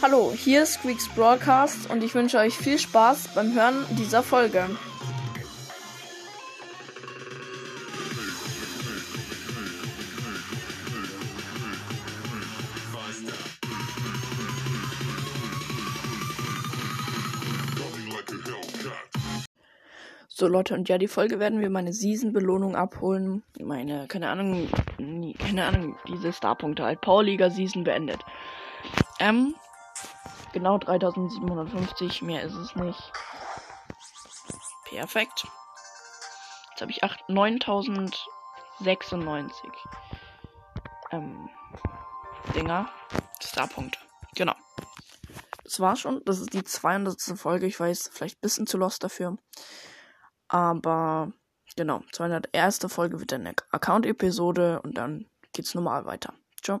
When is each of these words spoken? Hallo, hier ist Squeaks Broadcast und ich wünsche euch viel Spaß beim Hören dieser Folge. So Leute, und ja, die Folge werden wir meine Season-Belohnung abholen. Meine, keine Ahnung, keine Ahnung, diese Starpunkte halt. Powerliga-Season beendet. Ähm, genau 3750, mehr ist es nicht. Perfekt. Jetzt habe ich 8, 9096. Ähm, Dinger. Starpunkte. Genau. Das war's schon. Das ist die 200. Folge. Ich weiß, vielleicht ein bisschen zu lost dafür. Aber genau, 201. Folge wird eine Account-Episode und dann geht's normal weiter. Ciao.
Hallo, 0.00 0.32
hier 0.32 0.62
ist 0.62 0.74
Squeaks 0.74 1.08
Broadcast 1.08 1.90
und 1.90 2.04
ich 2.04 2.14
wünsche 2.14 2.38
euch 2.38 2.54
viel 2.56 2.78
Spaß 2.78 3.34
beim 3.34 3.52
Hören 3.52 3.84
dieser 3.98 4.22
Folge. 4.22 4.64
So 20.28 20.46
Leute, 20.46 20.74
und 20.74 20.88
ja, 20.88 20.98
die 20.98 21.08
Folge 21.08 21.40
werden 21.40 21.60
wir 21.60 21.70
meine 21.70 21.92
Season-Belohnung 21.92 22.76
abholen. 22.76 23.42
Meine, 23.60 24.06
keine 24.06 24.28
Ahnung, 24.28 24.68
keine 25.40 25.64
Ahnung, 25.64 25.96
diese 26.06 26.32
Starpunkte 26.32 26.84
halt. 26.84 27.00
Powerliga-Season 27.00 27.82
beendet. 27.82 28.20
Ähm, 29.18 29.56
genau 30.58 30.78
3750, 30.78 32.22
mehr 32.22 32.42
ist 32.42 32.54
es 32.54 32.74
nicht. 32.74 33.12
Perfekt. 34.84 35.46
Jetzt 36.70 36.80
habe 36.80 36.90
ich 36.90 37.04
8, 37.04 37.28
9096. 37.28 39.70
Ähm, 41.12 41.48
Dinger. 42.56 42.88
Starpunkte. 43.40 44.00
Genau. 44.34 44.56
Das 45.62 45.78
war's 45.78 46.00
schon. 46.00 46.24
Das 46.24 46.40
ist 46.40 46.52
die 46.52 46.64
200. 46.64 47.38
Folge. 47.38 47.66
Ich 47.66 47.78
weiß, 47.78 48.10
vielleicht 48.12 48.38
ein 48.38 48.42
bisschen 48.42 48.66
zu 48.66 48.78
lost 48.78 49.04
dafür. 49.04 49.36
Aber 50.48 51.30
genau, 51.76 52.02
201. 52.10 52.80
Folge 52.88 53.20
wird 53.20 53.32
eine 53.32 53.54
Account-Episode 53.70 54.82
und 54.82 54.98
dann 54.98 55.30
geht's 55.52 55.76
normal 55.76 56.04
weiter. 56.04 56.34
Ciao. 56.62 56.80